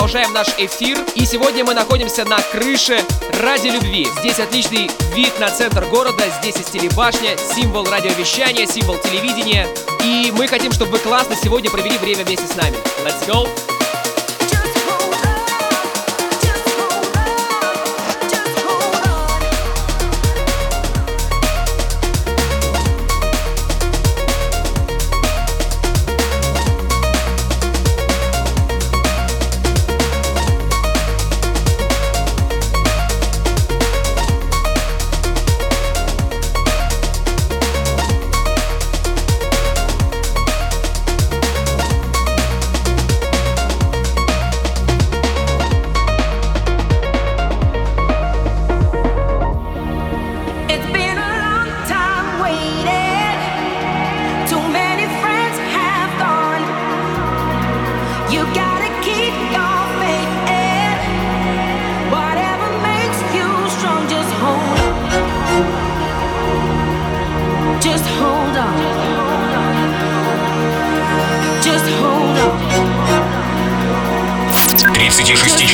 Продолжаем 0.00 0.32
наш 0.32 0.48
эфир. 0.56 0.98
И 1.14 1.26
сегодня 1.26 1.62
мы 1.62 1.74
находимся 1.74 2.24
на 2.24 2.38
крыше 2.40 3.04
ради 3.38 3.68
любви. 3.68 4.08
Здесь 4.20 4.38
отличный 4.38 4.90
вид 5.14 5.38
на 5.38 5.50
центр 5.50 5.84
города. 5.84 6.24
Здесь 6.40 6.56
есть 6.56 6.72
телебашня, 6.72 7.36
символ 7.36 7.84
радиовещания, 7.84 8.66
символ 8.66 8.96
телевидения. 8.96 9.68
И 10.02 10.32
мы 10.34 10.48
хотим, 10.48 10.72
чтобы 10.72 10.92
вы 10.92 11.00
классно 11.00 11.36
сегодня 11.36 11.70
провели 11.70 11.98
время 11.98 12.24
вместе 12.24 12.46
с 12.46 12.56
нами. 12.56 12.78
Let's 13.04 13.28
go! 13.28 13.69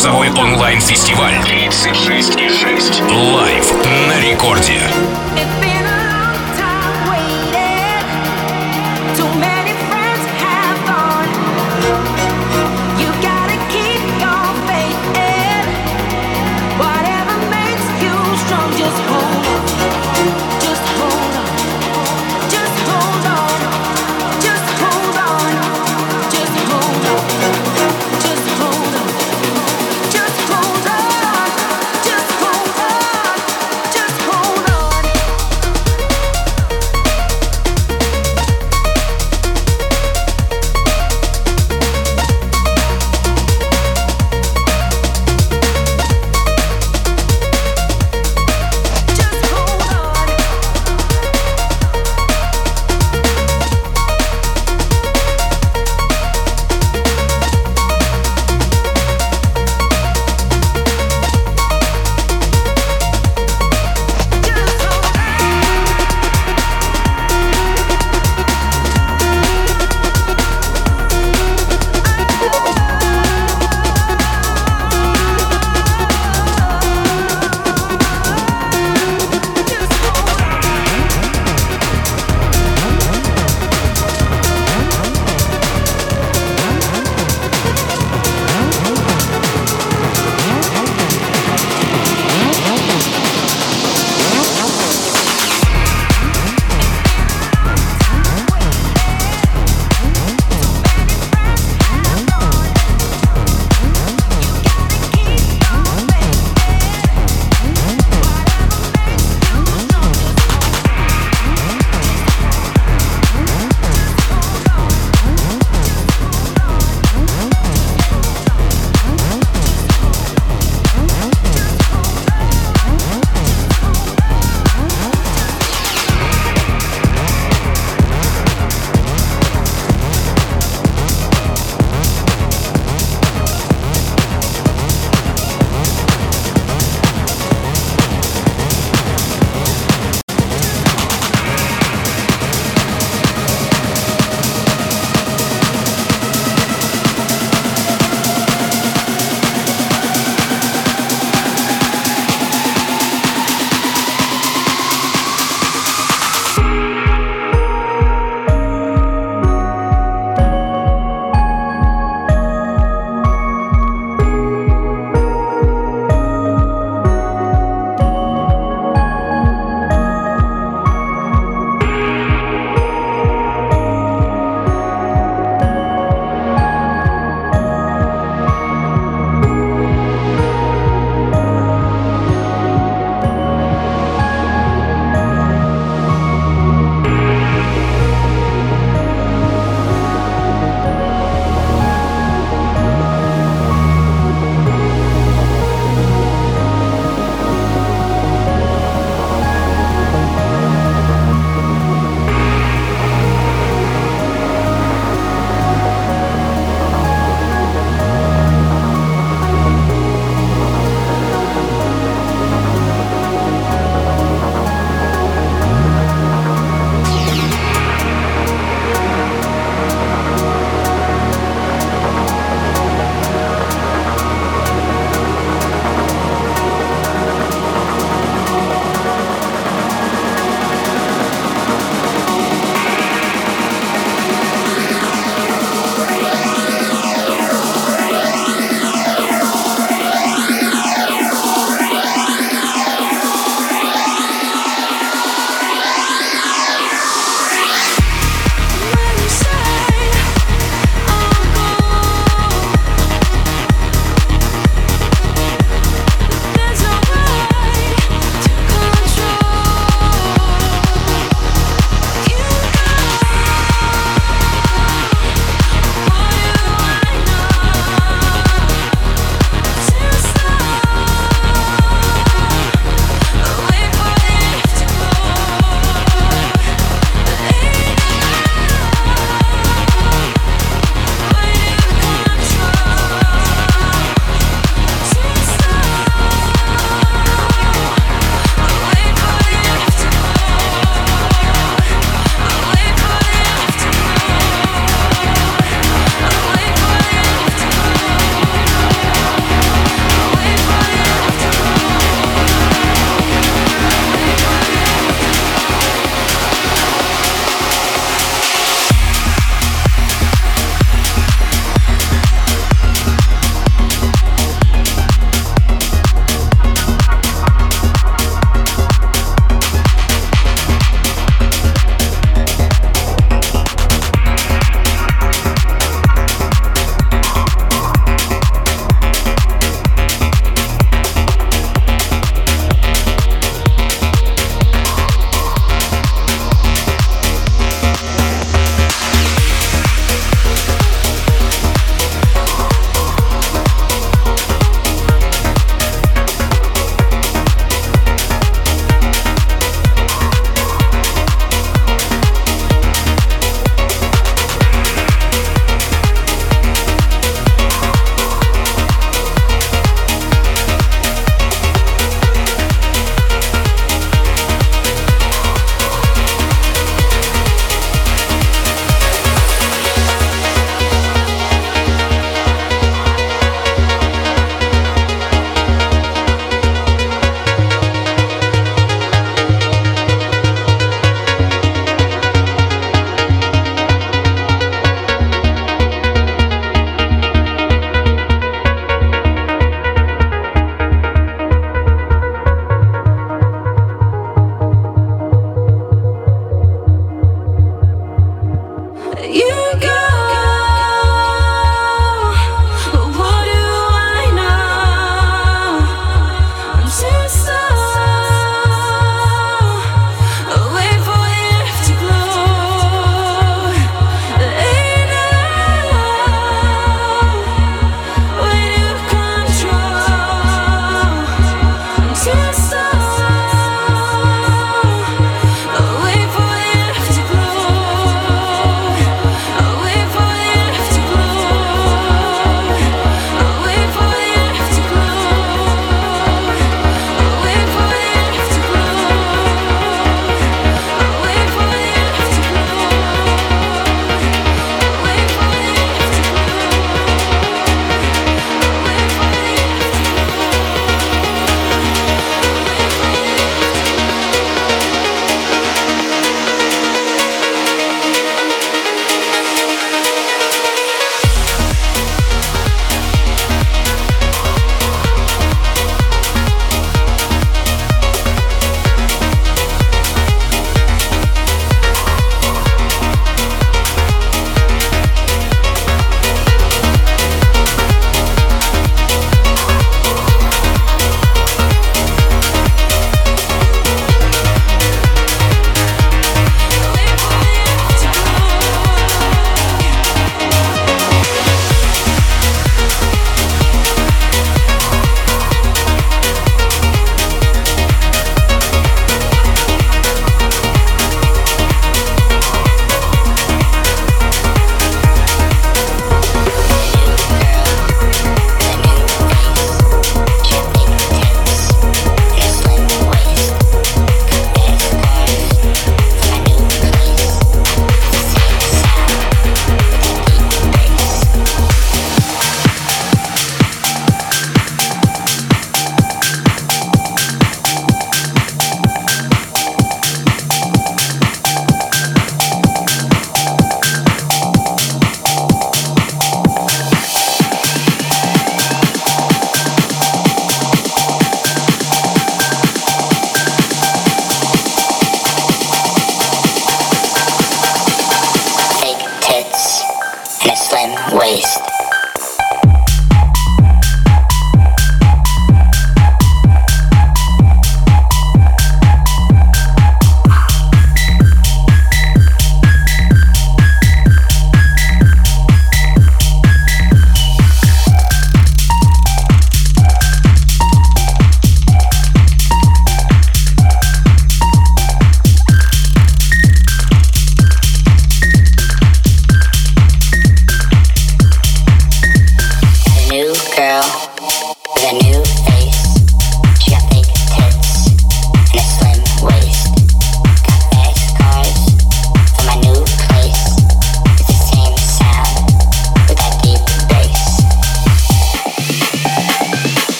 36-часовой 0.00 0.30
онлайн-фестиваль 0.30 1.34
36,6 1.44 3.02
Лайв 3.34 3.70
на 4.08 4.18
рекорде. 4.18 4.80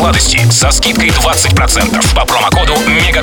Сладости 0.00 0.50
со 0.50 0.70
скидкой 0.70 1.10
20% 1.10 2.14
по 2.14 2.24
промокоду 2.24 2.72
Мега 2.88 3.20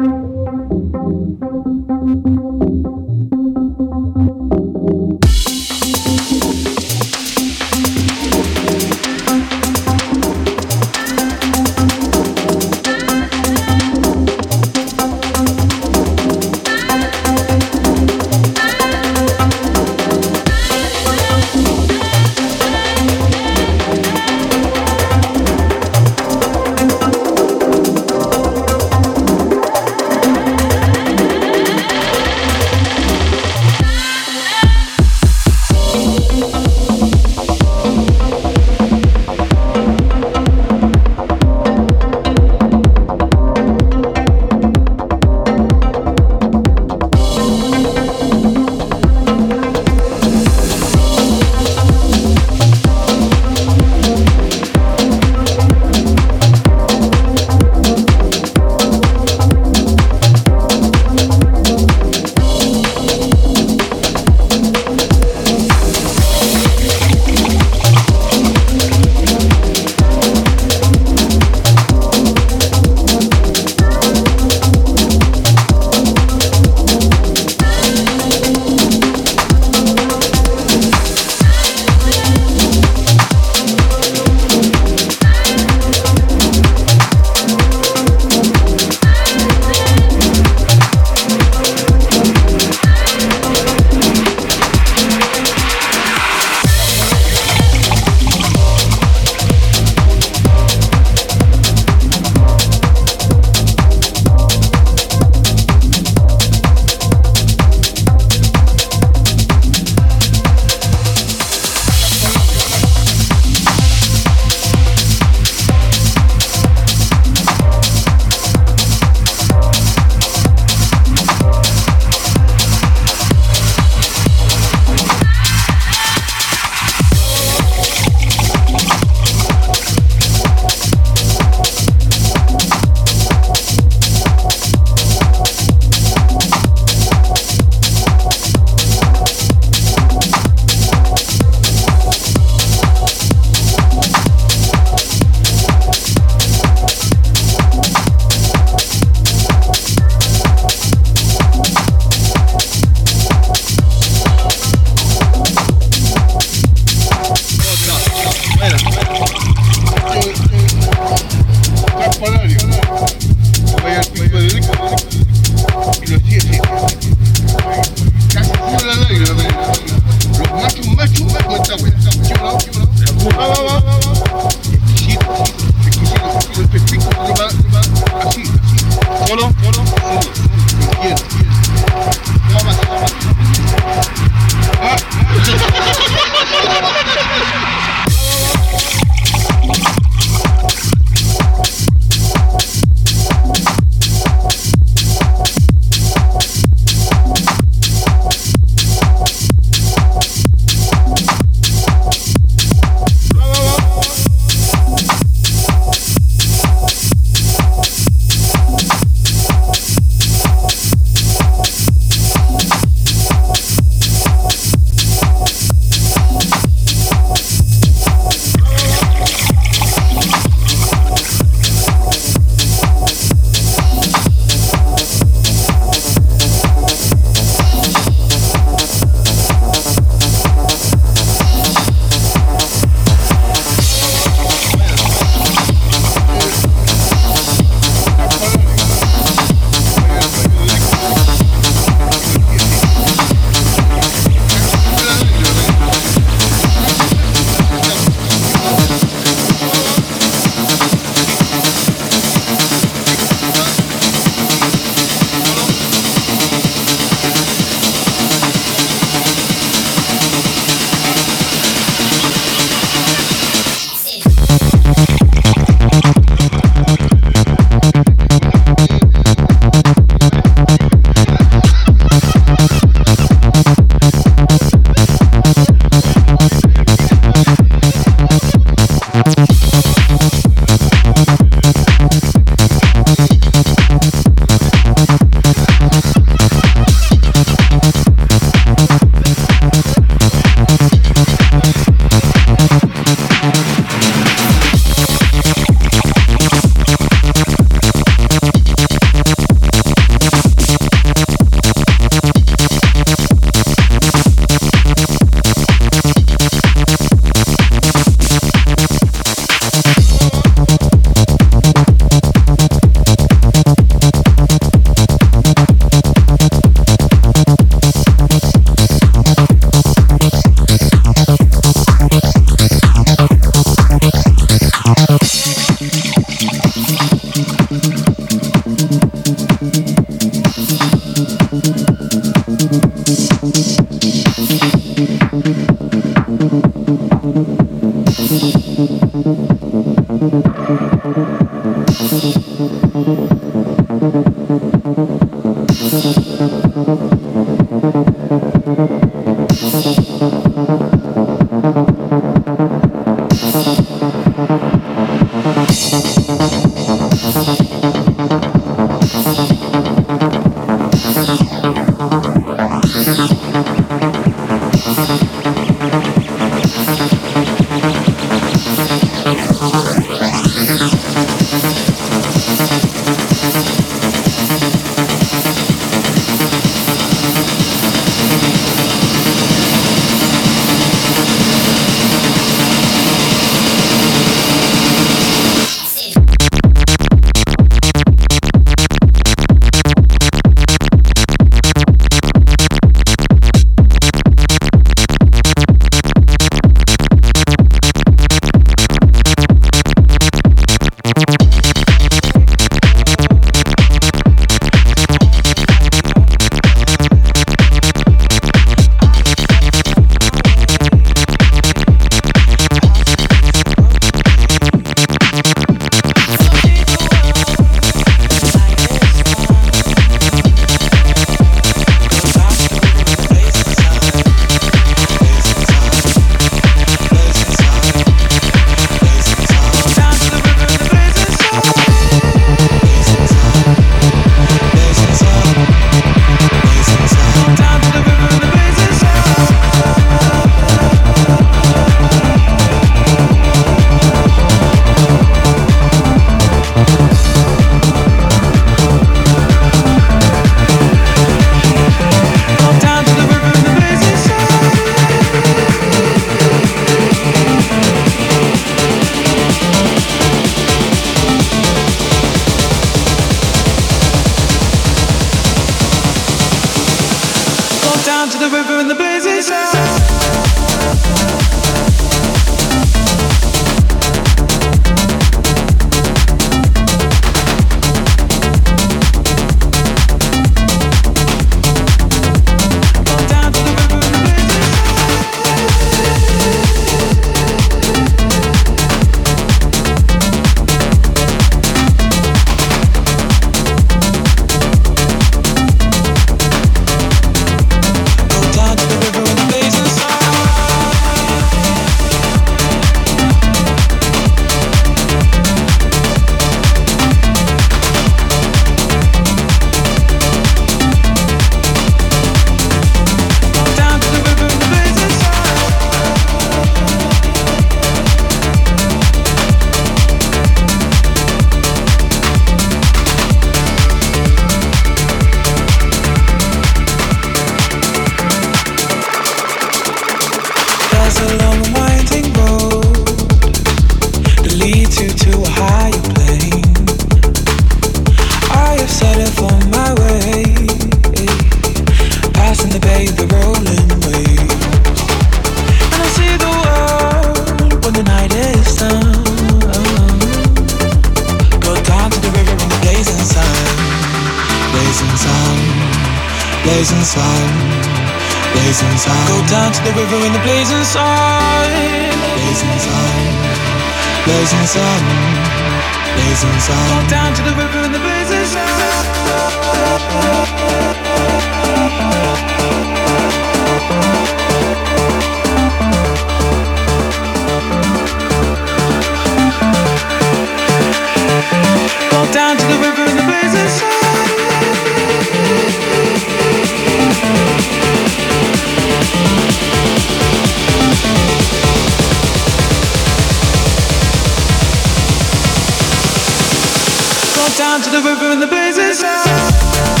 down 597.71 597.81
to 597.81 597.89
the 597.89 598.01
river 598.01 598.25
and 598.25 598.41
the 598.41 598.47
blazing. 598.47 600.00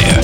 Рекорде. 0.00 0.21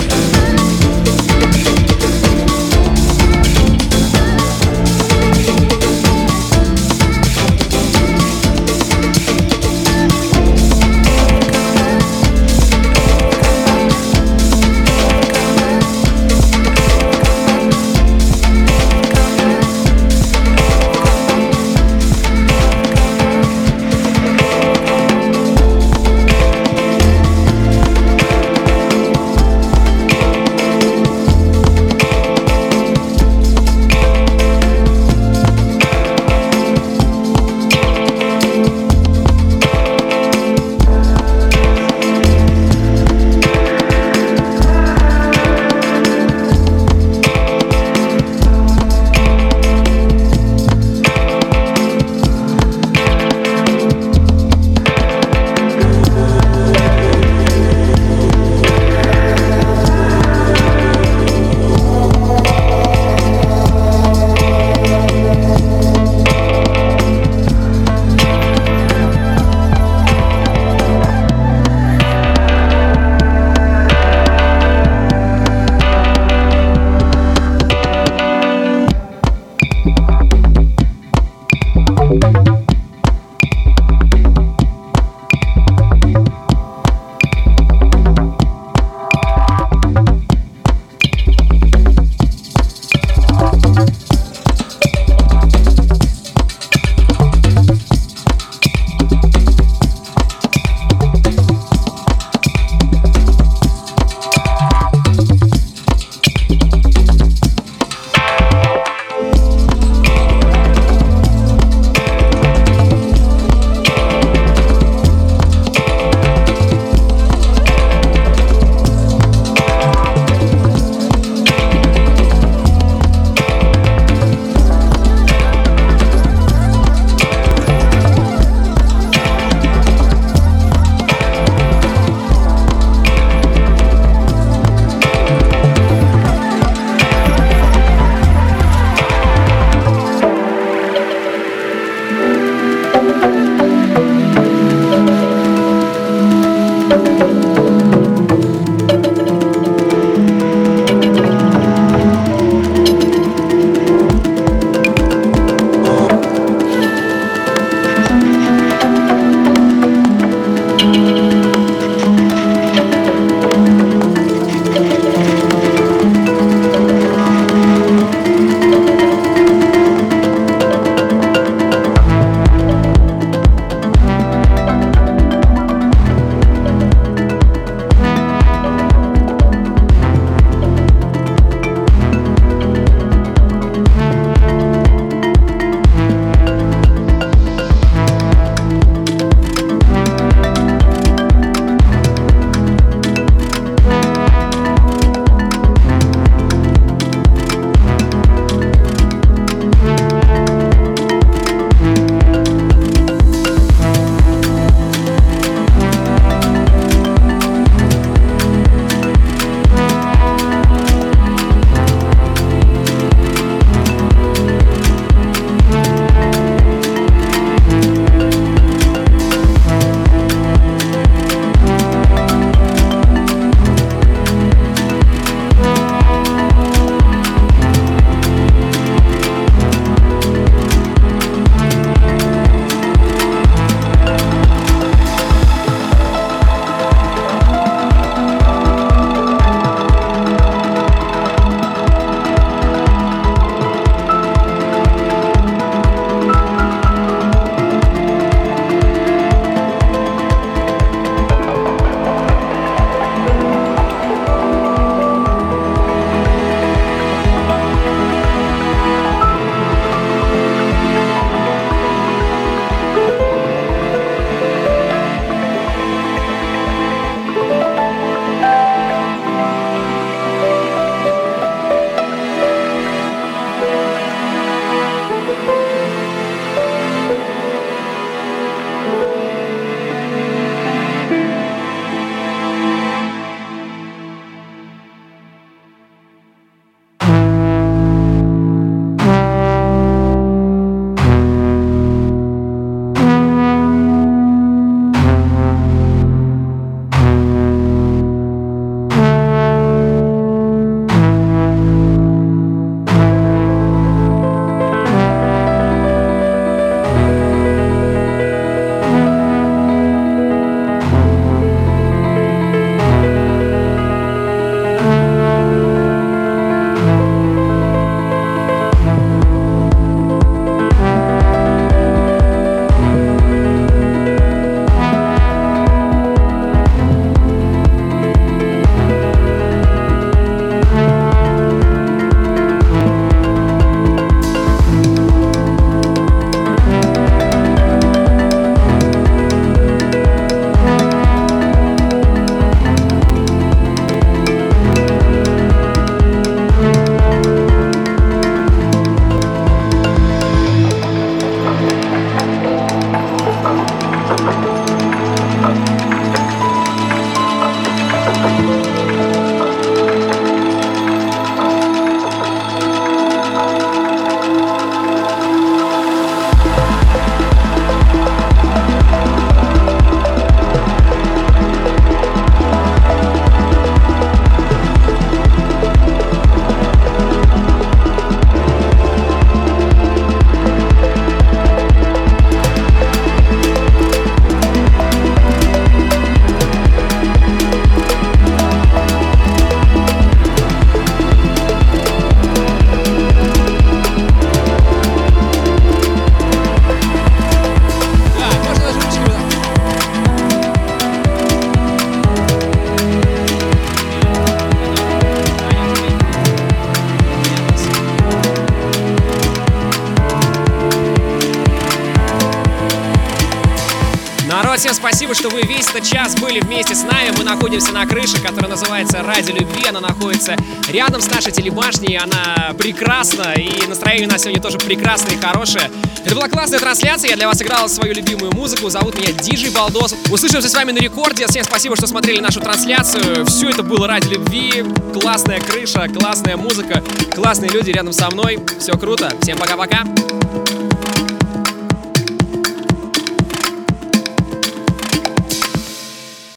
Рядом 420.70 421.00
с 421.00 421.10
нашей 421.10 421.32
телебашней. 421.32 421.96
Она 421.96 422.54
прекрасна, 422.58 423.34
и 423.34 423.66
настроение 423.66 424.08
у 424.08 424.10
нас 424.12 424.22
сегодня 424.22 424.42
тоже 424.42 424.58
прекрасное 424.58 425.14
и 425.14 425.20
хорошее. 425.20 425.70
Это 426.04 426.14
была 426.14 426.28
классная 426.28 426.58
трансляция. 426.58 427.10
Я 427.10 427.16
для 427.16 427.26
вас 427.26 427.40
играл 427.42 427.68
свою 427.68 427.94
любимую 427.94 428.32
музыку. 428.32 428.70
Зовут 428.70 428.98
меня 428.98 429.12
Диджей 429.12 429.50
Балдос. 429.50 429.94
Услышимся 430.10 430.48
с 430.48 430.54
вами 430.54 430.72
на 430.72 430.78
рекорде. 430.78 431.26
Всем 431.26 431.44
спасибо, 431.44 431.76
что 431.76 431.86
смотрели 431.86 432.20
нашу 432.20 432.40
трансляцию. 432.40 433.26
Все 433.26 433.50
это 433.50 433.62
было 433.62 433.86
ради 433.86 434.08
любви. 434.08 434.64
Классная 434.92 435.40
крыша, 435.40 435.88
классная 435.88 436.36
музыка, 436.36 436.82
классные 437.14 437.50
люди 437.50 437.70
рядом 437.70 437.92
со 437.92 438.10
мной. 438.10 438.38
Все 438.58 438.72
круто. 438.72 439.12
Всем 439.20 439.38
пока-пока. 439.38 439.84